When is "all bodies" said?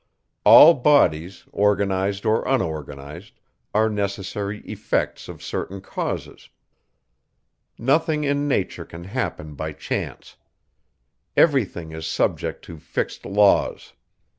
0.45-1.45